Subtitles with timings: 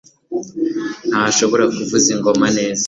[1.09, 2.79] ntashobora kuvuza ingoma neza.